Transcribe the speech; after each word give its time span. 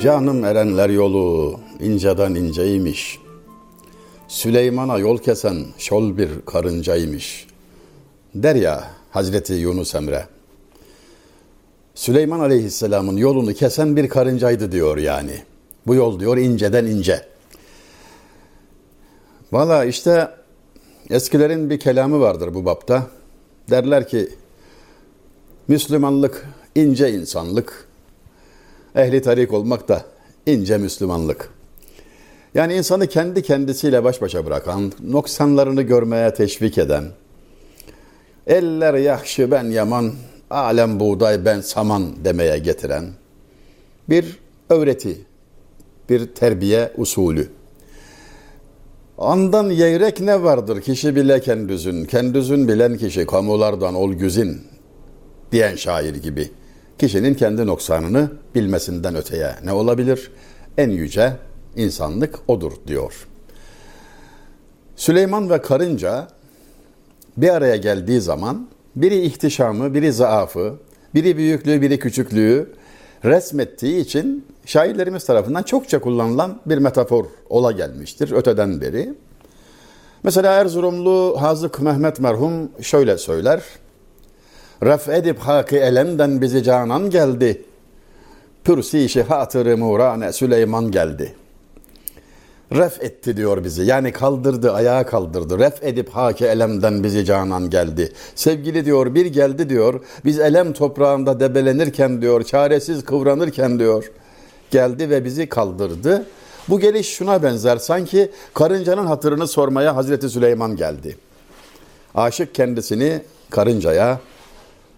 Canım 0.00 0.44
erenler 0.44 0.90
yolu 0.90 1.60
inceden 1.80 2.34
inceymiş. 2.34 3.18
Süleyman'a 4.28 4.98
yol 4.98 5.18
kesen 5.18 5.66
şol 5.78 6.16
bir 6.16 6.28
karıncaymış. 6.46 7.46
Der 8.34 8.54
ya 8.54 8.90
Hazreti 9.10 9.52
Yunus 9.52 9.94
Emre. 9.94 10.26
Süleyman 11.94 12.40
Aleyhisselam'ın 12.40 13.16
yolunu 13.16 13.54
kesen 13.54 13.96
bir 13.96 14.08
karıncaydı 14.08 14.72
diyor 14.72 14.98
yani. 14.98 15.42
Bu 15.86 15.94
yol 15.94 16.20
diyor 16.20 16.36
inceden 16.36 16.86
ince. 16.86 17.26
Valla 19.52 19.84
işte 19.84 20.30
eskilerin 21.10 21.70
bir 21.70 21.80
kelamı 21.80 22.20
vardır 22.20 22.54
bu 22.54 22.64
bapta. 22.64 23.19
Derler 23.70 24.08
ki 24.08 24.28
Müslümanlık 25.68 26.46
ince 26.74 27.12
insanlık, 27.12 27.88
ehli 28.94 29.22
tarik 29.22 29.52
olmak 29.52 29.88
da 29.88 30.04
ince 30.46 30.78
Müslümanlık. 30.78 31.50
Yani 32.54 32.74
insanı 32.74 33.06
kendi 33.06 33.42
kendisiyle 33.42 34.04
baş 34.04 34.22
başa 34.22 34.46
bırakan, 34.46 34.92
noksanlarını 35.02 35.82
görmeye 35.82 36.34
teşvik 36.34 36.78
eden, 36.78 37.04
eller 38.46 38.94
yahşı 38.94 39.50
ben 39.50 39.64
yaman, 39.64 40.12
alem 40.50 41.00
buğday 41.00 41.44
ben 41.44 41.60
saman 41.60 42.24
demeye 42.24 42.58
getiren 42.58 43.04
bir 44.08 44.38
öğreti, 44.70 45.20
bir 46.10 46.26
terbiye 46.26 46.92
usulü. 46.96 47.48
Andan 49.20 49.70
yeyrek 49.70 50.20
ne 50.20 50.42
vardır 50.42 50.80
kişi 50.80 51.16
bile 51.16 51.40
kendüzün, 51.40 52.04
kendüzün 52.04 52.68
bilen 52.68 52.96
kişi 52.96 53.26
kamulardan 53.26 53.94
ol 53.94 54.12
güzin 54.12 54.62
diyen 55.52 55.76
şair 55.76 56.14
gibi. 56.14 56.50
Kişinin 56.98 57.34
kendi 57.34 57.66
noksanını 57.66 58.30
bilmesinden 58.54 59.14
öteye 59.14 59.54
ne 59.64 59.72
olabilir? 59.72 60.30
En 60.78 60.90
yüce 60.90 61.32
insanlık 61.76 62.38
odur 62.48 62.72
diyor. 62.86 63.26
Süleyman 64.96 65.50
ve 65.50 65.62
karınca 65.62 66.28
bir 67.36 67.48
araya 67.48 67.76
geldiği 67.76 68.20
zaman 68.20 68.68
biri 68.96 69.20
ihtişamı, 69.20 69.94
biri 69.94 70.12
zaafı, 70.12 70.74
biri 71.14 71.36
büyüklüğü, 71.36 71.82
biri 71.82 71.98
küçüklüğü 71.98 72.72
resmettiği 73.24 74.00
için 74.00 74.46
şairlerimiz 74.66 75.24
tarafından 75.24 75.62
çokça 75.62 76.00
kullanılan 76.00 76.60
bir 76.66 76.78
metafor 76.78 77.24
ola 77.48 77.72
gelmiştir 77.72 78.32
öteden 78.32 78.80
beri. 78.80 79.14
Mesela 80.22 80.52
Erzurumlu 80.52 81.36
Hazık 81.40 81.80
Mehmet 81.80 82.20
merhum 82.20 82.70
şöyle 82.80 83.18
söyler. 83.18 83.62
Ref 84.82 85.08
edip 85.08 85.38
haki 85.38 85.76
elemden 85.76 86.40
bizi 86.40 86.62
canan 86.62 87.10
geldi. 87.10 87.64
Pürsişi 88.64 89.22
hatırı 89.22 89.78
murane 89.78 90.32
Süleyman 90.32 90.90
geldi. 90.90 91.34
Ref 92.72 93.02
etti 93.02 93.36
diyor 93.36 93.64
bizi. 93.64 93.82
Yani 93.82 94.12
kaldırdı, 94.12 94.72
ayağa 94.72 95.06
kaldırdı. 95.06 95.58
Ref 95.58 95.82
edip 95.82 96.08
haki 96.08 96.46
elemden 96.46 97.04
bizi 97.04 97.24
canan 97.24 97.70
geldi. 97.70 98.12
Sevgili 98.34 98.84
diyor 98.84 99.14
bir 99.14 99.26
geldi 99.26 99.68
diyor. 99.68 100.00
Biz 100.24 100.38
elem 100.38 100.72
toprağında 100.72 101.40
debelenirken 101.40 102.22
diyor, 102.22 102.42
çaresiz 102.42 103.04
kıvranırken 103.04 103.78
diyor. 103.78 104.10
Geldi 104.70 105.10
ve 105.10 105.24
bizi 105.24 105.48
kaldırdı. 105.48 106.26
Bu 106.68 106.80
geliş 106.80 107.08
şuna 107.08 107.42
benzer. 107.42 107.76
Sanki 107.76 108.30
karıncanın 108.54 109.06
hatırını 109.06 109.48
sormaya 109.48 109.96
Hazreti 109.96 110.28
Süleyman 110.28 110.76
geldi. 110.76 111.16
Aşık 112.14 112.54
kendisini 112.54 113.20
karıncaya, 113.50 114.20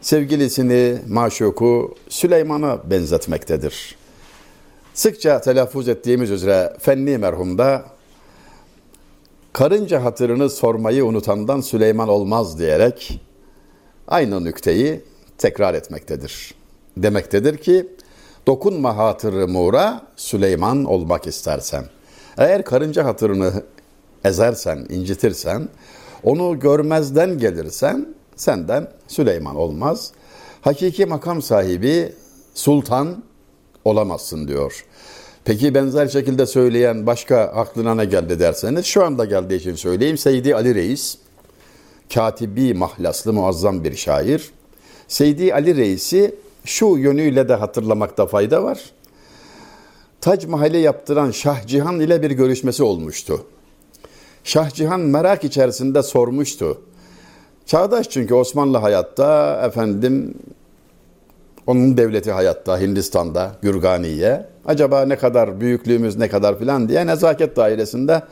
sevgilisini, 0.01 0.99
maşuku 1.09 1.95
Süleyman'a 2.09 2.91
benzetmektedir. 2.91 4.02
Sıkça 4.95 5.41
telaffuz 5.41 5.89
ettiğimiz 5.89 6.31
üzere 6.31 6.77
Fenni 6.79 7.19
merhumda 7.19 7.85
karınca 9.53 10.05
hatırını 10.05 10.51
sormayı 10.51 11.05
unutandan 11.05 11.61
Süleyman 11.61 12.09
olmaz 12.09 12.59
diyerek 12.59 13.21
aynı 14.09 14.45
nükteyi 14.45 15.01
tekrar 15.39 15.75
etmektedir. 15.75 16.55
Demektedir 16.97 17.57
ki 17.57 17.89
dokunma 18.47 18.97
hatırı 18.97 19.49
muğra 19.49 20.03
Süleyman 20.17 20.85
olmak 20.85 21.27
istersen. 21.27 21.85
Eğer 22.39 22.65
karınca 22.65 23.05
hatırını 23.05 23.53
ezersen, 24.25 24.87
incitirsen, 24.89 25.69
onu 26.23 26.61
görmezden 26.61 27.39
gelirsen 27.39 28.15
senden 28.37 28.89
Süleyman 29.09 29.57
olmaz. 29.57 30.13
Hakiki 30.61 31.07
makam 31.07 31.43
sahibi 31.43 32.13
sultan 32.55 33.23
olamazsın 33.85 34.49
diyor. 34.49 34.85
Peki 35.45 35.75
benzer 35.75 36.09
şekilde 36.09 36.47
söyleyen 36.47 37.07
başka 37.07 37.39
aklına 37.39 37.95
ne 37.95 38.05
geldi 38.05 38.41
derseniz 38.41 38.87
şu 38.87 39.05
anda 39.05 39.25
geldiği 39.25 39.57
için 39.57 39.75
söyleyeyim. 39.75 40.19
Seydi 40.19 40.55
Ali 40.55 40.75
Reis, 40.75 41.19
katibi 42.15 42.75
mahlaslı 42.75 43.33
muazzam 43.33 43.85
bir 43.85 43.97
şair. 43.97 44.51
Seydi 45.09 45.55
Ali 45.55 45.77
Reis'i 45.77 46.35
şu 46.65 46.87
yönüyle 46.87 47.49
de 47.49 47.55
hatırlamakta 47.55 48.27
fayda 48.27 48.63
var. 48.63 48.81
Tac 50.21 50.47
Mahal'i 50.47 50.79
yaptıran 50.79 51.31
Şah 51.31 51.67
Cihan 51.67 52.01
ile 52.01 52.23
bir 52.23 52.31
görüşmesi 52.31 52.83
olmuştu. 52.83 53.47
Şah 54.45 54.71
Cihan 54.71 55.01
merak 55.01 55.45
içerisinde 55.45 56.03
sormuştu. 56.03 56.83
Çağdaş 57.67 58.11
çünkü 58.11 58.35
Osmanlı 58.35 58.79
hayatta 58.79 59.63
efendim 59.67 60.35
onun 61.67 61.97
devleti 61.97 62.33
hayatta 62.33 62.81
Hindistan'da 62.81 63.53
Gürganiye. 63.63 64.47
Acaba 64.65 65.05
ne 65.05 65.17
kadar 65.17 65.61
büyüklüğümüz 65.61 66.17
ne 66.17 66.29
kadar 66.29 66.59
filan 66.59 66.89
diye 66.89 67.07
nezaket 67.07 67.57
dairesinde 67.57 68.23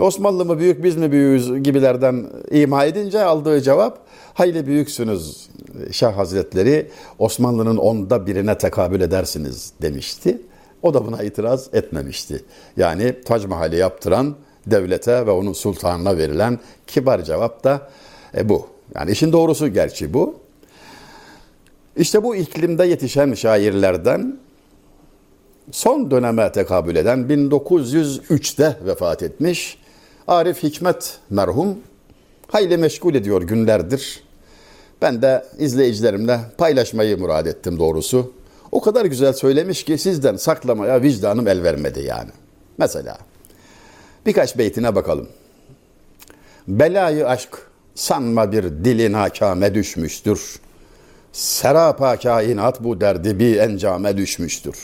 Osmanlı 0.00 0.44
mı 0.44 0.58
büyük 0.58 0.84
biz 0.84 0.96
mi 0.96 1.12
büyüğüz 1.12 1.62
gibilerden 1.62 2.26
ima 2.50 2.84
edince 2.84 3.22
aldığı 3.24 3.60
cevap 3.60 3.98
hayli 4.34 4.66
büyüksünüz 4.66 5.48
Şah 5.92 6.16
Hazretleri 6.16 6.90
Osmanlı'nın 7.18 7.76
onda 7.76 8.26
birine 8.26 8.58
tekabül 8.58 9.00
edersiniz 9.00 9.72
demişti. 9.82 10.42
O 10.82 10.94
da 10.94 11.06
buna 11.06 11.22
itiraz 11.22 11.68
etmemişti. 11.72 12.44
Yani 12.76 13.22
Tac 13.24 13.46
Mahal'i 13.46 13.76
yaptıran 13.76 14.34
devlete 14.66 15.26
ve 15.26 15.30
onun 15.30 15.52
sultanına 15.52 16.16
verilen 16.16 16.58
kibar 16.86 17.22
cevap 17.22 17.64
da 17.64 17.88
e, 18.36 18.48
bu. 18.48 18.66
Yani 18.94 19.10
işin 19.10 19.32
doğrusu 19.32 19.68
gerçi 19.68 20.14
bu. 20.14 20.43
İşte 21.96 22.22
bu 22.22 22.36
iklimde 22.36 22.86
yetişen 22.86 23.34
şairlerden 23.34 24.38
son 25.70 26.10
döneme 26.10 26.52
tekabül 26.52 26.96
eden 26.96 27.18
1903'te 27.18 28.76
vefat 28.86 29.22
etmiş 29.22 29.78
Arif 30.28 30.62
Hikmet 30.62 31.18
merhum 31.30 31.78
hayli 32.48 32.76
meşgul 32.76 33.14
ediyor 33.14 33.42
günlerdir. 33.42 34.22
Ben 35.02 35.22
de 35.22 35.44
izleyicilerimle 35.58 36.40
paylaşmayı 36.58 37.18
murad 37.18 37.46
ettim 37.46 37.78
doğrusu. 37.78 38.32
O 38.72 38.80
kadar 38.80 39.04
güzel 39.04 39.32
söylemiş 39.32 39.84
ki 39.84 39.98
sizden 39.98 40.36
saklamaya 40.36 41.02
vicdanım 41.02 41.48
el 41.48 41.62
vermedi 41.62 42.00
yani. 42.00 42.30
Mesela 42.78 43.18
birkaç 44.26 44.58
beytine 44.58 44.94
bakalım. 44.94 45.28
Belayı 46.68 47.28
aşk 47.28 47.58
sanma 47.94 48.52
bir 48.52 48.62
dilin 48.62 49.12
hakame 49.12 49.74
düşmüştür. 49.74 50.60
Serapa 51.34 52.16
kainat 52.16 52.84
bu 52.84 53.00
derdi 53.00 53.38
bir 53.38 53.56
encame 53.56 54.16
düşmüştür. 54.16 54.76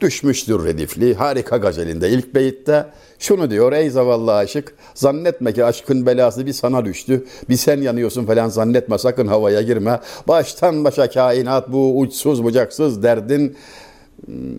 Düşmüştür 0.00 0.64
redifli 0.64 1.14
harika 1.14 1.56
gazelinde 1.56 2.10
ilk 2.10 2.34
beyitte 2.34 2.86
şunu 3.18 3.50
diyor 3.50 3.72
ey 3.72 3.90
zavallı 3.90 4.34
aşık 4.34 4.74
zannetme 4.94 5.52
ki 5.52 5.64
aşkın 5.64 6.06
belası 6.06 6.46
bir 6.46 6.52
sana 6.52 6.84
düştü 6.84 7.26
bir 7.48 7.56
sen 7.56 7.80
yanıyorsun 7.80 8.26
falan 8.26 8.48
zannetme 8.48 8.98
sakın 8.98 9.26
havaya 9.26 9.62
girme 9.62 10.00
baştan 10.28 10.84
başa 10.84 11.10
kainat 11.10 11.72
bu 11.72 11.98
uçsuz 11.98 12.44
bucaksız 12.44 13.02
derdin 13.02 13.56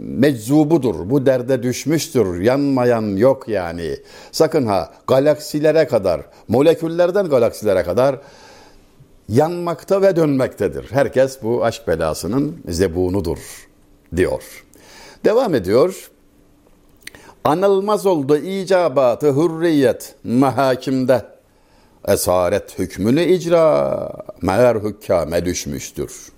meczubudur. 0.04 1.10
Bu 1.10 1.26
derde 1.26 1.64
düşmüştür. 1.64 2.42
Yanmayan 2.42 3.16
yok 3.16 3.48
yani. 3.48 3.98
Sakın 4.32 4.66
ha 4.66 4.94
galaksilere 5.08 5.88
kadar, 5.88 6.22
moleküllerden 6.48 7.30
galaksilere 7.30 7.84
kadar 7.84 8.16
yanmakta 9.30 10.02
ve 10.02 10.16
dönmektedir. 10.16 10.86
Herkes 10.92 11.44
bu 11.44 11.66
aşk 11.66 11.88
belasının 11.88 12.62
zebunudur 12.68 13.68
diyor. 14.16 14.44
Devam 15.26 15.56
ediyor. 15.56 16.12
Anılmaz 17.44 18.06
oldu 18.06 18.38
icabatı 18.38 19.36
hürriyet 19.36 20.16
mahakimde. 20.24 21.26
Esaret 22.08 22.80
hükmünü 22.80 23.24
icra 23.24 24.12
meğer 24.42 24.76
hükkame 24.76 25.46
düşmüştür. 25.46 26.37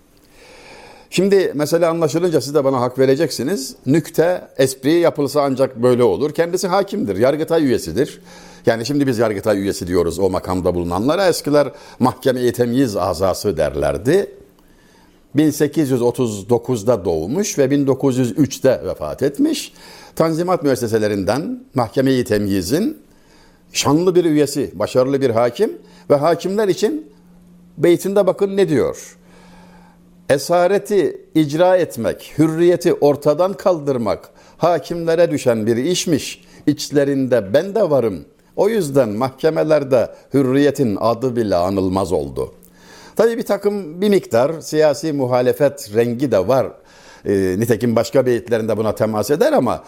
Şimdi 1.09 1.51
mesela 1.55 1.89
anlaşılınca 1.89 2.41
siz 2.41 2.55
de 2.55 2.63
bana 2.63 2.81
hak 2.81 2.99
vereceksiniz. 2.99 3.75
Nükte, 3.85 4.47
espri 4.57 4.91
yapılsa 4.91 5.41
ancak 5.41 5.83
böyle 5.83 6.03
olur. 6.03 6.33
Kendisi 6.33 6.67
hakimdir, 6.67 7.17
yargıtay 7.17 7.65
üyesidir. 7.65 8.21
Yani 8.65 8.85
şimdi 8.85 9.07
biz 9.07 9.17
yargıtay 9.17 9.59
üyesi 9.59 9.87
diyoruz 9.87 10.19
o 10.19 10.29
makamda 10.29 10.75
bulunanlara. 10.75 11.27
Eskiler 11.27 11.71
mahkeme-i 11.99 12.53
temyiz 12.53 12.97
azası 12.97 13.57
derlerdi. 13.57 14.31
1839'da 15.35 17.05
doğmuş 17.05 17.57
ve 17.57 17.65
1903'te 17.65 18.81
vefat 18.85 19.23
etmiş. 19.23 19.73
Tanzimat 20.15 20.63
müesseselerinden 20.63 21.63
mahkeme-i 21.75 22.23
temyizin 22.23 22.97
şanlı 23.73 24.15
bir 24.15 24.25
üyesi, 24.25 24.71
başarılı 24.73 25.21
bir 25.21 25.29
hakim 25.29 25.71
ve 26.09 26.15
hakimler 26.15 26.67
için 26.67 27.11
beytinde 27.77 28.27
bakın 28.27 28.57
ne 28.57 28.69
diyor. 28.69 29.18
Esareti 30.29 31.21
icra 31.35 31.77
etmek, 31.77 32.33
hürriyeti 32.37 32.93
ortadan 32.93 33.53
kaldırmak 33.53 34.29
hakimlere 34.57 35.31
düşen 35.31 35.65
bir 35.65 35.77
işmiş. 35.77 36.43
İçlerinde 36.67 37.53
ben 37.53 37.75
de 37.75 37.89
varım. 37.89 38.25
O 38.55 38.69
yüzden 38.69 39.09
mahkemelerde 39.09 40.09
hürriyetin 40.33 40.97
adı 41.01 41.35
bile 41.35 41.55
anılmaz 41.55 42.11
oldu. 42.11 42.53
Tabii 43.15 43.37
bir 43.37 43.45
takım 43.45 44.01
bir 44.01 44.09
miktar 44.09 44.61
siyasi 44.61 45.13
muhalefet 45.13 45.95
rengi 45.95 46.31
de 46.31 46.47
var. 46.47 46.67
E, 47.25 47.55
nitekim 47.59 47.95
başka 47.95 48.25
beyitlerinde 48.25 48.77
buna 48.77 48.95
temas 48.95 49.31
eder 49.31 49.53
ama 49.53 49.83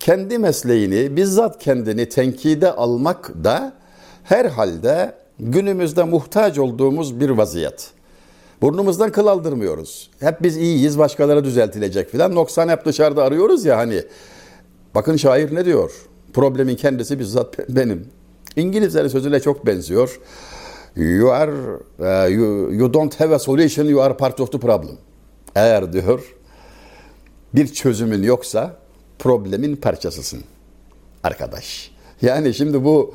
kendi 0.00 0.38
mesleğini, 0.38 1.16
bizzat 1.16 1.58
kendini 1.58 2.08
tenkide 2.08 2.72
almak 2.72 3.32
da 3.44 3.72
herhalde 4.24 5.14
günümüzde 5.38 6.04
muhtaç 6.04 6.58
olduğumuz 6.58 7.20
bir 7.20 7.30
vaziyet. 7.30 7.92
Burnumuzdan 8.62 9.12
kıl 9.12 9.26
aldırmıyoruz. 9.26 10.10
Hep 10.20 10.42
biz 10.42 10.56
iyiyiz, 10.56 10.98
başkaları 10.98 11.44
düzeltilecek 11.44 12.10
filan. 12.10 12.34
Noksan 12.34 12.68
hep 12.68 12.84
dışarıda 12.84 13.24
arıyoruz 13.24 13.64
ya 13.64 13.78
hani. 13.78 14.02
Bakın 14.94 15.16
şair 15.16 15.54
ne 15.54 15.64
diyor? 15.64 15.92
Problemin 16.32 16.76
kendisi 16.76 17.18
bizzat 17.18 17.58
benim. 17.68 18.08
İngilizlerin 18.56 19.08
sözüyle 19.08 19.40
çok 19.40 19.66
benziyor. 19.66 20.20
You 20.96 21.30
are 21.30 21.52
uh, 21.98 22.30
you, 22.30 22.72
you 22.72 22.94
don't 22.94 23.20
have 23.20 23.34
a 23.34 23.38
solution, 23.38 23.84
you 23.84 24.02
are 24.02 24.16
part 24.16 24.40
of 24.40 24.52
the 24.52 24.58
problem. 24.58 24.96
Eğer 25.54 25.92
diyor 25.92 26.34
bir 27.54 27.66
çözümün 27.66 28.22
yoksa 28.22 28.76
problemin 29.18 29.76
parçasısın 29.76 30.44
arkadaş. 31.22 31.90
Yani 32.22 32.54
şimdi 32.54 32.84
bu 32.84 33.14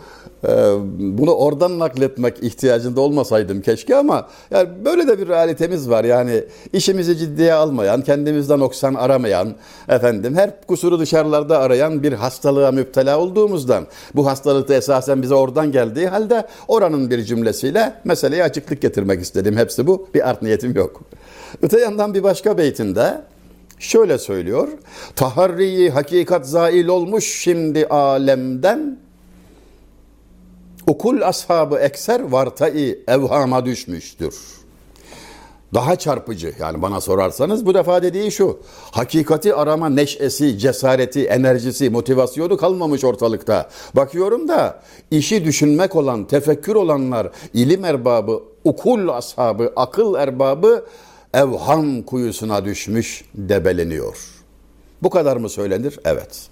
bunu 1.00 1.32
oradan 1.32 1.80
nakletmek 1.80 2.44
ihtiyacında 2.44 3.02
olmasaydım 3.02 3.62
keşke 3.62 3.96
ama 3.96 4.28
yani 4.52 4.70
böyle 4.86 5.08
de 5.08 5.20
bir 5.20 5.28
realitemiz 5.28 5.90
var. 5.90 6.04
Yani 6.04 6.44
işimizi 6.74 7.18
ciddiye 7.18 7.54
almayan, 7.54 8.02
kendimizden 8.02 8.60
oksan 8.60 8.94
aramayan, 8.94 9.56
efendim 9.90 10.36
her 10.36 10.62
kusuru 10.68 11.00
dışarılarda 11.00 11.60
arayan 11.60 12.04
bir 12.04 12.14
hastalığa 12.14 12.72
müptela 12.72 13.20
olduğumuzdan 13.20 13.88
bu 14.16 14.28
hastalık 14.28 14.70
da 14.70 14.76
esasen 14.76 15.22
bize 15.22 15.36
oradan 15.36 15.72
geldiği 15.72 16.08
halde 16.08 16.48
oranın 16.68 17.10
bir 17.10 17.24
cümlesiyle 17.24 17.94
meseleye 18.04 18.44
açıklık 18.44 18.82
getirmek 18.82 19.22
istedim. 19.22 19.58
Hepsi 19.58 19.88
bu. 19.88 20.08
Bir 20.14 20.30
art 20.30 20.42
niyetim 20.42 20.76
yok. 20.76 21.02
Öte 21.62 21.80
yandan 21.80 22.14
bir 22.14 22.24
başka 22.24 22.58
beytinde 22.58 23.22
şöyle 23.80 24.18
söylüyor. 24.18 24.68
Taharriyi 25.16 25.90
hakikat 25.90 26.48
zail 26.48 26.88
olmuş 26.88 27.42
şimdi 27.42 27.88
alemden 27.88 29.07
Okul 30.88 31.22
ashabı 31.22 31.78
ekser 31.78 32.20
vartai 32.20 33.00
evhama 33.08 33.66
düşmüştür. 33.66 34.36
Daha 35.74 35.96
çarpıcı 35.96 36.54
yani 36.60 36.82
bana 36.82 37.02
sorarsanız 37.02 37.66
bu 37.66 37.74
defa 37.74 38.04
dediği 38.04 38.32
şu. 38.32 38.60
Hakikati 38.92 39.54
arama 39.54 39.90
neşesi, 39.90 40.60
cesareti, 40.60 41.26
enerjisi, 41.26 41.90
motivasyonu 41.90 42.58
kalmamış 42.58 43.04
ortalıkta. 43.04 43.70
Bakıyorum 43.96 44.48
da 44.48 44.82
işi 45.12 45.46
düşünmek 45.46 45.96
olan, 45.96 46.26
tefekkür 46.26 46.76
olanlar, 46.76 47.30
ilim 47.54 47.86
erbabı, 47.86 48.44
ukul 48.64 49.08
ashabı, 49.08 49.74
akıl 49.76 50.16
erbabı 50.16 50.86
evham 51.34 52.02
kuyusuna 52.02 52.66
düşmüş, 52.66 53.26
debeleniyor. 53.34 54.18
Bu 55.04 55.10
kadar 55.10 55.38
mı 55.38 55.50
söylenir? 55.50 56.00
Evet 56.06 56.50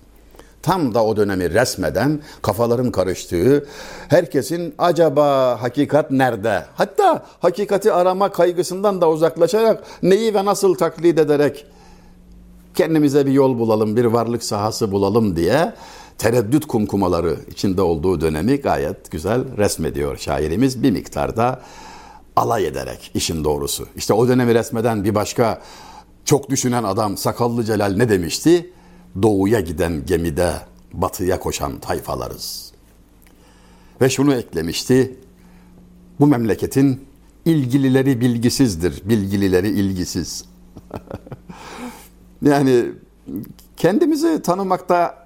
tam 0.66 0.94
da 0.94 1.06
o 1.06 1.18
dönemi 1.18 1.54
resmeden 1.54 2.20
kafaların 2.42 2.92
karıştığı, 2.92 3.66
herkesin 4.08 4.76
acaba 4.78 5.58
hakikat 5.62 6.12
nerede? 6.12 6.66
Hatta 6.76 7.26
hakikati 7.40 7.94
arama 7.94 8.32
kaygısından 8.32 9.02
da 9.02 9.10
uzaklaşarak 9.10 9.84
neyi 10.04 10.34
ve 10.34 10.46
nasıl 10.46 10.76
taklit 10.76 11.20
ederek 11.20 11.66
kendimize 12.76 13.26
bir 13.26 13.32
yol 13.32 13.60
bulalım, 13.60 13.96
bir 13.96 14.06
varlık 14.06 14.44
sahası 14.44 14.92
bulalım 14.92 15.36
diye 15.36 15.74
tereddüt 16.18 16.66
kumkumaları 16.68 17.36
içinde 17.52 17.82
olduğu 17.82 18.22
dönemi 18.22 18.56
gayet 18.56 19.12
güzel 19.12 19.58
resmediyor 19.58 20.18
şairimiz 20.18 20.84
bir 20.84 20.92
miktarda 20.92 21.62
alay 22.36 22.68
ederek 22.68 23.12
işin 23.14 23.44
doğrusu. 23.44 23.88
İşte 23.96 24.14
o 24.14 24.28
dönemi 24.28 24.56
resmeden 24.56 25.04
bir 25.04 25.16
başka 25.16 25.62
çok 26.26 26.50
düşünen 26.50 26.84
adam 26.84 27.18
Sakallı 27.18 27.64
Celal 27.64 27.94
ne 27.98 28.10
demişti? 28.10 28.72
Doğuya 29.22 29.60
giden 29.60 30.06
gemide 30.06 30.54
batıya 30.94 31.40
koşan 31.40 31.80
tayfalarız. 31.80 32.72
Ve 34.02 34.10
şunu 34.10 34.34
eklemişti. 34.34 35.16
Bu 36.20 36.28
memleketin 36.28 37.06
ilgilileri 37.46 38.22
bilgisizdir, 38.22 39.10
bilgilileri 39.10 39.70
ilgisiz. 39.70 40.46
yani 42.42 42.86
kendimizi 43.78 44.42
tanımakta 44.42 45.25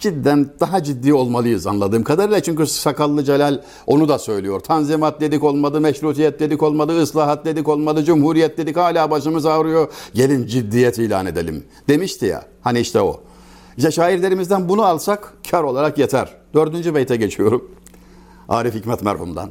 cidden 0.00 0.50
daha 0.60 0.82
ciddi 0.82 1.14
olmalıyız 1.14 1.66
anladığım 1.66 2.04
kadarıyla. 2.04 2.42
Çünkü 2.42 2.66
Sakallı 2.66 3.24
Celal 3.24 3.60
onu 3.86 4.08
da 4.08 4.18
söylüyor. 4.18 4.60
Tanzimat 4.60 5.20
dedik 5.20 5.44
olmadı, 5.44 5.80
meşrutiyet 5.80 6.40
dedik 6.40 6.62
olmadı, 6.62 7.02
ıslahat 7.02 7.44
dedik 7.44 7.68
olmadı, 7.68 8.04
cumhuriyet 8.04 8.58
dedik 8.58 8.76
hala 8.76 9.10
başımız 9.10 9.46
ağrıyor. 9.46 9.88
Gelin 10.14 10.46
ciddiyet 10.46 10.98
ilan 10.98 11.26
edelim 11.26 11.64
demişti 11.88 12.26
ya. 12.26 12.44
Hani 12.60 12.80
işte 12.80 13.00
o. 13.00 13.20
İşte 13.76 13.90
şairlerimizden 13.90 14.68
bunu 14.68 14.84
alsak 14.84 15.34
kar 15.50 15.62
olarak 15.62 15.98
yeter. 15.98 16.28
Dördüncü 16.54 16.94
beyte 16.94 17.16
geçiyorum. 17.16 17.70
Arif 18.48 18.74
Hikmet 18.74 19.02
merhumdan. 19.02 19.50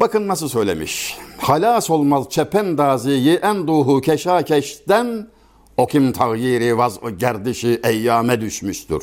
Bakın 0.00 0.28
nasıl 0.28 0.48
söylemiş. 0.48 1.18
Halas 1.38 1.90
olmaz 1.90 2.26
çepen 2.30 2.78
daziyi 2.78 3.36
en 3.36 3.66
duhu 3.66 4.00
keşakeşten 4.00 5.28
o 5.76 5.86
kim 5.86 6.12
tagyiri 6.12 6.78
vaz 6.78 6.98
gerdişi 7.18 7.80
eyyame 7.84 8.40
düşmüştür. 8.40 9.02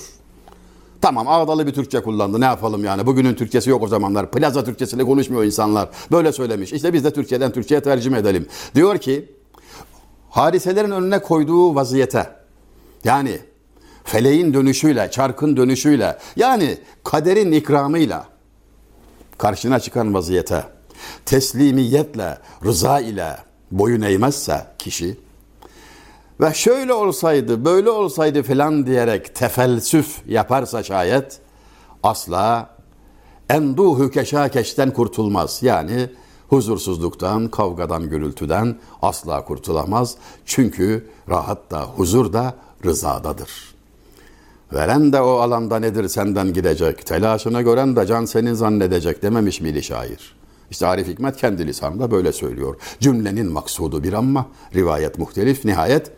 Tamam 1.02 1.28
ağdalı 1.28 1.68
bir 1.68 1.74
Türkçe 1.74 2.04
kullandı. 2.04 2.42
Ne 2.42 2.46
yapalım 2.46 2.84
yani? 2.84 3.06
Bugünün 3.06 3.34
Türkçesi 3.34 3.70
yok 3.70 3.84
o 3.84 3.88
zamanlar. 3.88 4.32
Plaza 4.32 4.64
Türkçesiyle 4.64 5.04
konuşmuyor 5.04 5.44
insanlar. 5.44 5.90
Böyle 6.12 6.32
söylemiş. 6.32 6.74
İşte 6.74 6.94
biz 6.94 7.04
de 7.04 7.14
Türkçeden 7.14 7.52
Türkçe'ye 7.52 7.82
tercüme 7.82 8.18
edelim. 8.18 8.48
Diyor 8.76 8.98
ki 8.98 9.32
hadiselerin 10.30 10.92
önüne 10.92 11.20
koyduğu 11.20 11.76
vaziyete 11.76 12.30
yani 13.04 13.40
feleğin 14.04 14.54
dönüşüyle 14.54 15.12
çarkın 15.12 15.58
dönüşüyle 15.58 16.18
yani 16.36 16.78
kaderin 17.04 17.52
ikramıyla 17.52 18.28
karşına 19.38 19.80
çıkan 19.80 20.14
vaziyete 20.14 20.64
teslimiyetle 21.26 22.38
rıza 22.66 23.00
ile 23.00 23.38
boyun 23.72 24.02
eğmezse 24.02 24.66
kişi 24.80 25.18
ve 26.42 26.54
şöyle 26.54 26.94
olsaydı, 26.94 27.66
böyle 27.66 27.90
olsaydı 27.90 28.44
filan 28.44 28.86
diyerek 28.86 29.36
tefelsüf 29.36 30.22
yaparsa 30.28 30.84
şayet 30.84 31.40
asla 32.04 32.70
enduhu 33.50 34.12
keşakeşten 34.12 34.92
kurtulmaz. 34.92 35.60
Yani 35.62 36.10
huzursuzluktan, 36.48 37.48
kavgadan, 37.48 38.10
gürültüden 38.10 38.76
asla 39.02 39.46
kurtulamaz. 39.46 40.16
Çünkü 40.46 41.08
rahat 41.30 41.72
da, 41.72 41.82
huzur 41.82 42.34
da 42.34 42.56
rızadadır. 42.86 43.74
Veren 44.74 45.14
de 45.14 45.22
o 45.22 45.30
alanda 45.30 45.80
nedir 45.80 46.08
senden 46.08 46.54
gidecek, 46.54 47.06
telaşını 47.06 47.62
gören 47.62 47.96
de 47.96 48.06
can 48.06 48.26
senin 48.26 48.54
zannedecek 48.54 49.24
dememiş 49.24 49.62
miydi 49.62 49.84
şair? 49.84 50.36
İşte 50.72 50.88
Arif 50.88 51.08
Hikmet 51.08 51.38
kendi 51.38 51.68
lisanında 51.68 52.12
böyle 52.12 52.32
söylüyor. 52.32 52.76
Cümlenin 53.00 53.52
maksudu 53.52 54.04
bir 54.04 54.14
ama 54.14 54.46
rivayet 54.76 55.20
muhtelif. 55.20 55.66
Nihayet 55.66 56.12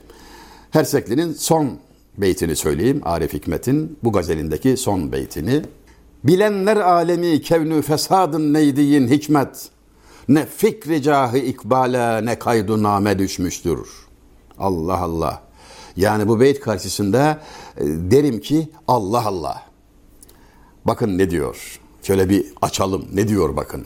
Hersekli'nin 0.75 1.33
son 1.33 1.79
beytini 2.17 2.55
söyleyeyim. 2.55 3.01
Arif 3.05 3.33
Hikmet'in 3.33 3.99
bu 4.03 4.11
gazelindeki 4.11 4.77
son 4.77 5.11
beytini. 5.11 5.61
Bilenler 6.23 6.77
alemi 6.77 7.41
kevnü 7.41 7.81
fesadın 7.81 8.53
neydiyin 8.53 9.07
hikmet. 9.07 9.69
Ne 10.27 10.45
fikri 10.45 11.01
cahı 11.01 11.37
ikbale 11.37 12.25
ne 12.25 12.39
kaydu 12.39 12.83
name 12.83 13.19
düşmüştür. 13.19 13.79
Allah 14.59 14.97
Allah. 14.97 15.41
Yani 15.95 16.27
bu 16.27 16.39
beyt 16.39 16.59
karşısında 16.59 17.41
e, 17.77 17.83
derim 17.85 18.39
ki 18.39 18.69
Allah 18.87 19.25
Allah. 19.25 19.61
Bakın 20.85 21.17
ne 21.17 21.29
diyor. 21.29 21.79
Şöyle 22.03 22.29
bir 22.29 22.45
açalım. 22.61 23.05
Ne 23.13 23.27
diyor 23.27 23.55
bakın. 23.55 23.85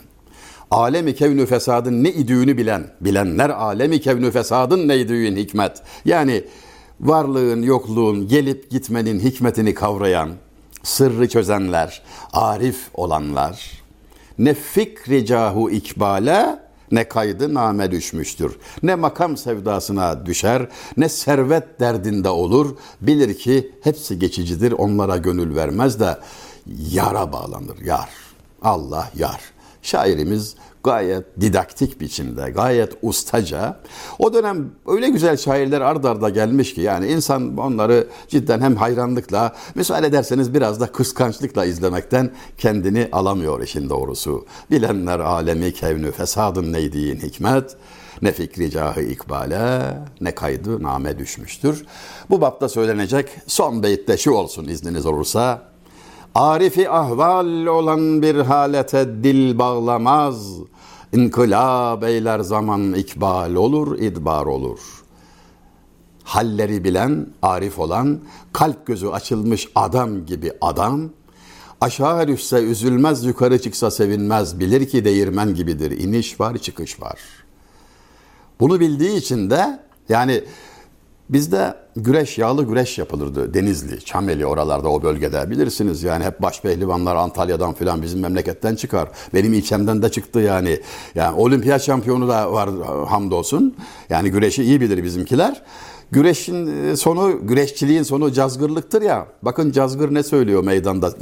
alemi 0.72 1.16
kevnü 1.16 1.46
fesadın 1.46 2.04
ne 2.04 2.12
idüğünü 2.12 2.58
bilen, 2.58 2.92
bilenler 3.02 3.50
alemi 3.50 4.02
kevnü 4.02 4.32
fesadın 4.32 4.88
ne 4.88 4.98
idüğün 4.98 5.36
hikmet. 5.36 5.82
Yani 6.06 6.44
varlığın, 7.02 7.62
yokluğun, 7.62 8.28
gelip 8.28 8.72
gitmenin 8.72 9.20
hikmetini 9.20 9.74
kavrayan, 9.74 10.30
sırrı 10.84 11.30
çözenler, 11.30 12.02
arif 12.34 12.90
olanlar, 12.94 13.72
ne 14.38 14.54
fikri 14.54 15.26
cahu 15.26 15.70
ikbale, 15.70 16.60
ne 16.92 17.08
kaydı 17.08 17.54
name 17.54 17.92
düşmüştür. 17.92 18.58
Ne 18.84 18.96
makam 18.96 19.38
sevdasına 19.38 20.26
düşer, 20.26 20.68
ne 20.98 21.10
servet 21.10 21.80
derdinde 21.80 22.30
olur. 22.30 22.78
Bilir 23.02 23.38
ki 23.38 23.72
hepsi 23.84 24.20
geçicidir, 24.20 24.72
onlara 24.72 25.18
gönül 25.18 25.56
vermez 25.56 26.00
de 26.00 26.18
yara 26.92 27.34
bağlanır, 27.34 27.78
yar. 27.86 28.10
Allah 28.62 29.12
yar. 29.16 29.42
Şairimiz 29.82 30.56
gayet 30.84 31.26
didaktik 31.42 32.02
biçimde, 32.02 32.50
gayet 32.50 32.94
ustaca. 33.02 33.80
O 34.20 34.34
dönem 34.34 34.72
öyle 34.88 35.10
güzel 35.10 35.38
şairler 35.38 35.82
ard 35.82 36.04
arda 36.04 36.30
gelmiş 36.30 36.74
ki 36.74 36.82
yani 36.82 37.08
insan 37.08 37.58
onları 37.58 38.08
cidden 38.28 38.62
hem 38.62 38.76
hayranlıkla, 38.76 39.56
müsaade 39.76 40.08
ederseniz 40.08 40.54
biraz 40.54 40.80
da 40.80 40.88
kıskançlıkla 40.88 41.66
izlemekten 41.66 42.32
kendini 42.58 43.10
alamıyor 43.12 43.62
işin 43.62 43.90
doğrusu. 43.90 44.46
Bilenler 44.72 45.20
alemi 45.20 45.74
kevnü 45.74 46.12
fesadın 46.12 46.74
neydiğin 46.74 47.18
hikmet, 47.18 47.76
ne 48.22 48.32
fikri 48.32 48.72
cahı 48.72 49.02
ikbale 49.02 49.98
ne 50.22 50.36
kaydı 50.36 50.84
name 50.84 51.20
düşmüştür. 51.20 51.86
Bu 52.30 52.42
bapta 52.42 52.70
söylenecek 52.70 53.30
son 53.48 53.84
beytte 53.84 54.18
şu 54.18 54.32
olsun 54.32 54.68
izniniz 54.68 55.06
olursa. 55.06 55.69
Arifi 56.36 56.90
ahval 56.90 57.66
olan 57.66 58.22
bir 58.22 58.36
halete 58.36 59.24
dil 59.24 59.60
bağlamaz. 59.60 60.52
İnkılap 61.14 62.04
eyler 62.04 62.40
zaman 62.40 62.94
ikbal 62.94 63.56
olur, 63.56 64.00
idbar 64.00 64.46
olur. 64.46 64.80
Halleri 66.24 66.84
bilen, 66.84 67.28
arif 67.42 67.80
olan, 67.80 68.20
kalp 68.54 68.86
gözü 68.86 69.08
açılmış 69.08 69.68
adam 69.76 70.26
gibi 70.26 70.52
adam, 70.62 71.10
aşağı 71.82 72.28
düşse 72.28 72.64
üzülmez, 72.64 73.26
yukarı 73.26 73.62
çıksa 73.62 73.92
sevinmez, 73.92 74.60
bilir 74.60 74.90
ki 74.90 75.06
değirmen 75.06 75.54
gibidir, 75.54 75.92
iniş 75.92 76.40
var, 76.40 76.58
çıkış 76.58 77.02
var. 77.02 77.20
Bunu 78.60 78.80
bildiği 78.80 79.18
için 79.18 79.50
de 79.50 79.80
yani 80.10 80.44
Bizde 81.30 81.76
güreş, 81.96 82.38
yağlı 82.38 82.64
güreş 82.64 82.98
yapılırdı. 82.98 83.54
Denizli, 83.54 84.00
Çameli 84.06 84.46
oralarda 84.46 84.90
o 84.90 85.04
bölgede. 85.04 85.50
Bilirsiniz 85.50 86.04
yani 86.04 86.24
hep 86.24 86.42
baş 86.42 86.62
pehlivanlar 86.62 87.16
Antalya'dan 87.16 87.74
filan 87.74 88.02
bizim 88.02 88.20
memleketten 88.20 88.76
çıkar. 88.76 89.10
Benim 89.34 89.54
ilçemden 89.54 90.02
de 90.02 90.10
çıktı 90.10 90.40
yani. 90.40 90.80
Yani 91.16 91.38
olimpiyat 91.38 91.82
şampiyonu 91.82 92.28
da 92.28 92.54
var 92.54 92.70
hamdolsun. 93.08 93.76
Yani 94.10 94.32
güreşi 94.32 94.64
iyi 94.64 94.82
bilir 94.82 95.04
bizimkiler. 95.04 95.62
Güreşin 96.12 96.84
e, 96.84 96.96
sonu, 96.96 97.48
güreşçiliğin 97.48 98.04
sonu 98.04 98.32
cazgırlıktır 98.32 99.02
ya. 99.02 99.28
Bakın 99.42 99.72
cazgır 99.72 100.14
ne 100.14 100.24
söylüyor 100.24 100.64
meydanda 100.64 101.14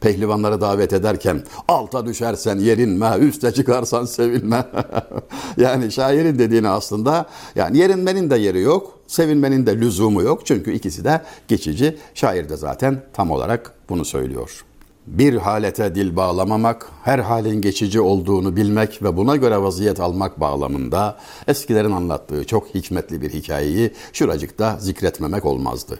pehlivanları 0.00 0.60
davet 0.60 0.92
ederken? 0.92 1.42
Alta 1.68 2.06
düşersen 2.06 2.58
yerinme, 2.58 3.16
üste 3.18 3.52
çıkarsan 3.52 4.04
sevinme. 4.04 4.66
yani 5.56 5.92
şairin 5.92 6.38
dediğini 6.38 6.68
aslında 6.68 7.26
yani 7.54 7.78
yerinmenin 7.78 8.30
de 8.30 8.36
yeri 8.36 8.60
yok, 8.60 8.93
sevinmenin 9.06 9.66
de 9.66 9.80
lüzumu 9.80 10.22
yok. 10.22 10.46
Çünkü 10.46 10.72
ikisi 10.72 11.04
de 11.04 11.22
geçici. 11.48 11.98
Şair 12.14 12.48
de 12.48 12.56
zaten 12.56 13.02
tam 13.12 13.30
olarak 13.30 13.72
bunu 13.88 14.04
söylüyor 14.04 14.64
bir 15.06 15.34
halete 15.36 15.94
dil 15.94 16.16
bağlamamak, 16.16 16.90
her 17.02 17.18
halin 17.18 17.60
geçici 17.60 18.00
olduğunu 18.00 18.56
bilmek 18.56 19.02
ve 19.02 19.16
buna 19.16 19.36
göre 19.36 19.62
vaziyet 19.62 20.00
almak 20.00 20.40
bağlamında 20.40 21.18
eskilerin 21.46 21.92
anlattığı 21.92 22.44
çok 22.44 22.74
hikmetli 22.74 23.22
bir 23.22 23.30
hikayeyi 23.30 23.94
şuracıkta 24.12 24.76
zikretmemek 24.80 25.44
olmazdı. 25.44 25.98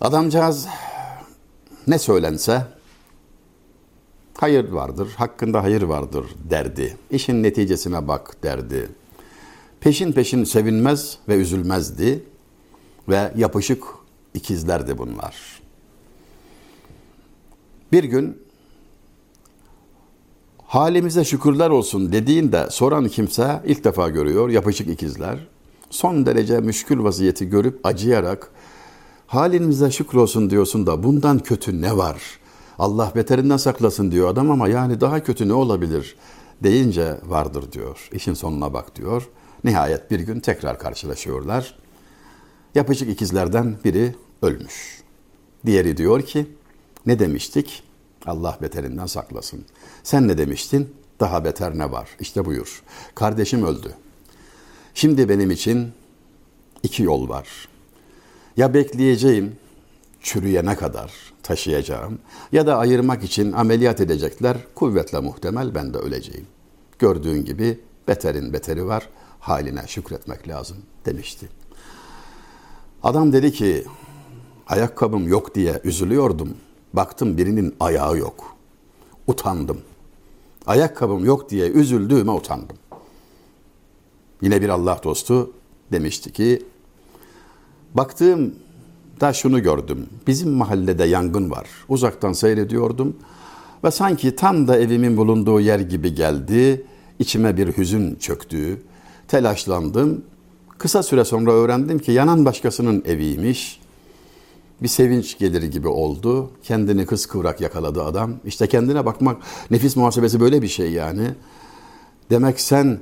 Adamcağız 0.00 0.66
ne 1.86 1.98
söylense 1.98 2.62
hayır 4.36 4.68
vardır, 4.68 5.08
hakkında 5.16 5.62
hayır 5.62 5.82
vardır 5.82 6.26
derdi. 6.50 6.96
İşin 7.10 7.42
neticesine 7.42 8.08
bak 8.08 8.42
derdi. 8.42 8.88
Peşin 9.80 10.12
peşin 10.12 10.44
sevinmez 10.44 11.18
ve 11.28 11.34
üzülmezdi 11.34 12.24
ve 13.08 13.32
yapışık 13.36 13.84
ikizlerdi 14.34 14.98
bunlar.'' 14.98 15.68
Bir 17.92 18.04
gün 18.04 18.38
halimize 20.66 21.24
şükürler 21.24 21.70
olsun 21.70 22.12
dediğinde 22.12 22.66
soran 22.70 23.08
kimse 23.08 23.62
ilk 23.66 23.84
defa 23.84 24.08
görüyor 24.08 24.48
yapışık 24.48 24.88
ikizler. 24.88 25.46
Son 25.90 26.26
derece 26.26 26.60
müşkül 26.60 27.04
vaziyeti 27.04 27.48
görüp 27.48 27.80
acıyarak 27.86 28.50
halimize 29.26 29.90
şükür 29.90 30.18
olsun 30.18 30.50
diyorsun 30.50 30.86
da 30.86 31.02
bundan 31.02 31.38
kötü 31.38 31.82
ne 31.82 31.96
var? 31.96 32.22
Allah 32.78 33.12
beterinden 33.16 33.56
saklasın 33.56 34.10
diyor 34.10 34.28
adam 34.28 34.50
ama 34.50 34.68
yani 34.68 35.00
daha 35.00 35.22
kötü 35.22 35.48
ne 35.48 35.52
olabilir 35.52 36.16
deyince 36.62 37.16
vardır 37.26 37.72
diyor. 37.72 38.08
İşin 38.12 38.34
sonuna 38.34 38.72
bak 38.72 38.96
diyor. 38.96 39.28
Nihayet 39.64 40.10
bir 40.10 40.20
gün 40.20 40.40
tekrar 40.40 40.78
karşılaşıyorlar. 40.78 41.78
Yapışık 42.74 43.08
ikizlerden 43.08 43.76
biri 43.84 44.14
ölmüş. 44.42 45.02
Diğeri 45.66 45.96
diyor 45.96 46.22
ki 46.22 46.46
ne 47.06 47.18
demiştik? 47.18 47.82
Allah 48.26 48.58
beterinden 48.62 49.06
saklasın. 49.06 49.64
Sen 50.02 50.28
ne 50.28 50.38
demiştin? 50.38 50.94
Daha 51.20 51.44
beter 51.44 51.78
ne 51.78 51.92
var? 51.92 52.08
İşte 52.20 52.44
buyur. 52.44 52.82
Kardeşim 53.14 53.66
öldü. 53.66 53.94
Şimdi 54.94 55.28
benim 55.28 55.50
için 55.50 55.92
iki 56.82 57.02
yol 57.02 57.28
var. 57.28 57.68
Ya 58.56 58.74
bekleyeceğim 58.74 59.56
çürüyene 60.20 60.76
kadar 60.76 61.12
taşıyacağım 61.42 62.18
ya 62.52 62.66
da 62.66 62.78
ayırmak 62.78 63.24
için 63.24 63.52
ameliyat 63.52 64.00
edecekler. 64.00 64.56
Kuvvetle 64.74 65.20
muhtemel 65.20 65.74
ben 65.74 65.94
de 65.94 65.98
öleceğim. 65.98 66.46
Gördüğün 66.98 67.44
gibi 67.44 67.80
beterin 68.08 68.52
beteri 68.52 68.86
var. 68.86 69.08
Haline 69.40 69.82
şükretmek 69.86 70.48
lazım 70.48 70.76
demişti. 71.04 71.48
Adam 73.02 73.32
dedi 73.32 73.52
ki 73.52 73.84
ayakkabım 74.66 75.28
yok 75.28 75.54
diye 75.54 75.80
üzülüyordum. 75.84 76.56
Baktım 76.92 77.36
birinin 77.36 77.74
ayağı 77.80 78.18
yok. 78.18 78.56
Utandım. 79.26 79.80
Ayakkabım 80.66 81.24
yok 81.24 81.50
diye 81.50 81.68
üzüldüğüme 81.68 82.32
utandım. 82.32 82.76
Yine 84.42 84.62
bir 84.62 84.68
Allah 84.68 85.00
dostu 85.04 85.52
demişti 85.92 86.32
ki 86.32 86.62
baktığım 87.94 88.54
da 89.20 89.32
şunu 89.32 89.62
gördüm. 89.62 90.06
Bizim 90.26 90.50
mahallede 90.50 91.04
yangın 91.04 91.50
var. 91.50 91.66
Uzaktan 91.88 92.32
seyrediyordum 92.32 93.16
ve 93.84 93.90
sanki 93.90 94.36
tam 94.36 94.68
da 94.68 94.78
evimin 94.78 95.16
bulunduğu 95.16 95.60
yer 95.60 95.80
gibi 95.80 96.14
geldi. 96.14 96.86
İçime 97.18 97.56
bir 97.56 97.76
hüzün 97.76 98.14
çöktü. 98.14 98.82
Telaşlandım. 99.28 100.24
Kısa 100.78 101.02
süre 101.02 101.24
sonra 101.24 101.52
öğrendim 101.52 101.98
ki 101.98 102.12
yanan 102.12 102.44
başkasının 102.44 103.02
eviymiş 103.06 103.80
bir 104.82 104.88
sevinç 104.88 105.38
gelir 105.38 105.62
gibi 105.62 105.88
oldu. 105.88 106.50
Kendini 106.62 107.06
kıskıvrak 107.06 107.60
yakaladı 107.60 108.04
adam. 108.04 108.34
İşte 108.44 108.66
kendine 108.66 109.06
bakmak, 109.06 109.36
nefis 109.70 109.96
muhasebesi 109.96 110.40
böyle 110.40 110.62
bir 110.62 110.68
şey 110.68 110.92
yani. 110.92 111.28
Demek 112.30 112.60
sen 112.60 113.00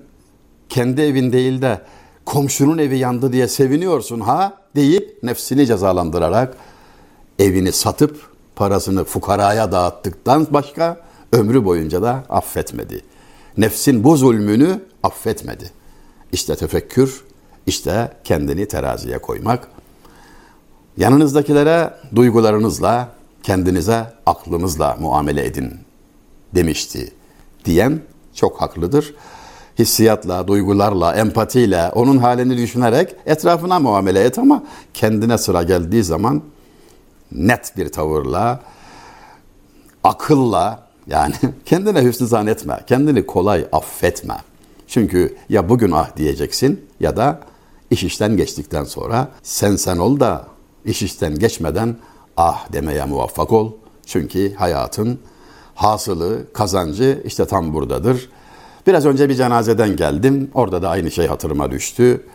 kendi 0.68 1.00
evin 1.00 1.32
değil 1.32 1.62
de 1.62 1.80
komşunun 2.24 2.78
evi 2.78 2.98
yandı 2.98 3.32
diye 3.32 3.48
seviniyorsun 3.48 4.20
ha 4.20 4.58
deyip 4.76 5.22
nefsini 5.22 5.66
cezalandırarak 5.66 6.56
evini 7.38 7.72
satıp 7.72 8.20
parasını 8.56 9.04
fukaraya 9.04 9.72
dağıttıktan 9.72 10.46
başka 10.50 11.00
ömrü 11.32 11.64
boyunca 11.64 12.02
da 12.02 12.24
affetmedi. 12.28 13.00
Nefsin 13.56 14.04
bu 14.04 14.16
zulmünü 14.16 14.80
affetmedi. 15.02 15.70
İşte 16.32 16.56
tefekkür, 16.56 17.24
işte 17.66 18.12
kendini 18.24 18.68
teraziye 18.68 19.18
koymak. 19.18 19.68
Yanınızdakilere 20.96 21.94
duygularınızla, 22.14 23.08
kendinize 23.42 24.06
aklınızla 24.26 24.96
muamele 25.00 25.46
edin 25.46 25.74
demişti 26.54 27.12
diyen 27.64 28.00
çok 28.34 28.60
haklıdır. 28.60 29.14
Hissiyatla, 29.78 30.48
duygularla, 30.48 31.14
empatiyle, 31.14 31.90
onun 31.94 32.18
halini 32.18 32.56
düşünerek 32.56 33.14
etrafına 33.26 33.80
muamele 33.80 34.24
et 34.24 34.38
ama 34.38 34.64
kendine 34.94 35.38
sıra 35.38 35.62
geldiği 35.62 36.04
zaman 36.04 36.42
net 37.32 37.76
bir 37.76 37.92
tavırla, 37.92 38.60
akılla 40.04 40.86
yani 41.06 41.34
kendine 41.64 42.02
hüsnü 42.02 42.26
zannetme, 42.26 42.80
kendini 42.86 43.26
kolay 43.26 43.66
affetme. 43.72 44.36
Çünkü 44.86 45.36
ya 45.48 45.68
bugün 45.68 45.90
ah 45.90 46.16
diyeceksin 46.16 46.86
ya 47.00 47.16
da 47.16 47.40
iş 47.90 48.04
işten 48.04 48.36
geçtikten 48.36 48.84
sonra 48.84 49.28
sen 49.42 49.76
sen 49.76 49.96
ol 49.96 50.20
da 50.20 50.46
iş 50.84 51.02
işten 51.02 51.38
geçmeden 51.38 51.96
ah 52.36 52.72
demeye 52.72 53.04
muvaffak 53.04 53.52
ol. 53.52 53.72
Çünkü 54.06 54.54
hayatın 54.54 55.18
hasılı, 55.74 56.52
kazancı 56.52 57.22
işte 57.24 57.46
tam 57.46 57.74
buradadır. 57.74 58.28
Biraz 58.86 59.06
önce 59.06 59.28
bir 59.28 59.34
cenazeden 59.34 59.96
geldim. 59.96 60.50
Orada 60.54 60.82
da 60.82 60.90
aynı 60.90 61.10
şey 61.10 61.26
hatırıma 61.26 61.70
düştü. 61.70 62.26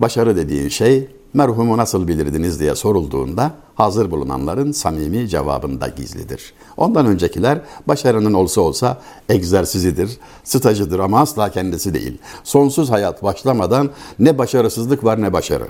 Başarı 0.00 0.36
dediğin 0.36 0.68
şey 0.68 1.08
merhumu 1.34 1.76
nasıl 1.76 2.08
bilirdiniz 2.08 2.60
diye 2.60 2.74
sorulduğunda 2.74 3.52
hazır 3.74 4.10
bulunanların 4.10 4.72
samimi 4.72 5.28
cevabında 5.28 5.88
gizlidir. 5.88 6.52
Ondan 6.76 7.06
öncekiler 7.06 7.60
başarının 7.88 8.34
olsa 8.34 8.60
olsa 8.60 9.00
egzersizidir, 9.28 10.18
stajıdır 10.44 10.98
ama 10.98 11.20
asla 11.20 11.50
kendisi 11.50 11.94
değil. 11.94 12.18
Sonsuz 12.44 12.90
hayat 12.90 13.22
başlamadan 13.22 13.90
ne 14.18 14.38
başarısızlık 14.38 15.04
var 15.04 15.22
ne 15.22 15.32
başarı. 15.32 15.68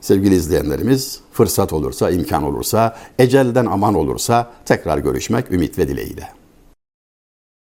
Sevgili 0.00 0.34
izleyenlerimiz, 0.34 1.20
fırsat 1.32 1.72
olursa, 1.72 2.10
imkan 2.10 2.42
olursa, 2.42 2.96
ecelden 3.18 3.66
aman 3.66 3.94
olursa 3.94 4.50
tekrar 4.64 4.98
görüşmek 4.98 5.52
ümit 5.52 5.78
ve 5.78 5.88
dileğiyle. 5.88 6.39